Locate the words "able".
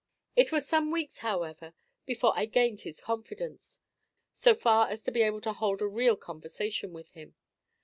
5.21-5.41